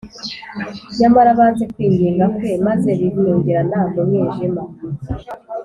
nyamara 0.99 1.29
banze 1.39 1.63
kwinginga 1.73 2.25
Kwe 2.35 2.51
maze 2.67 2.89
bifungiranira 2.99 3.79
mu 3.93 4.01
mwijima 4.07 4.61